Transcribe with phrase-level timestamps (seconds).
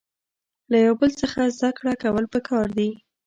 [0.71, 2.89] له یو بل څخه زده کړه کول پکار دي.